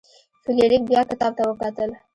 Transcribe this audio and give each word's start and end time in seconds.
فلیریک 0.43 0.81
بیا 0.89 1.01
کتاب 1.09 1.31
ته 1.37 1.43
وکتل. 1.49 1.89